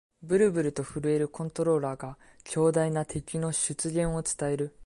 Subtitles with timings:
[0.23, 4.75] ブルブルと震えるコントローラーが、強大な敵の出現を伝える